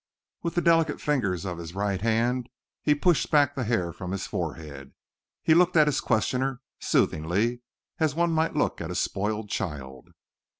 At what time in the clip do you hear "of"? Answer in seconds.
1.45-1.59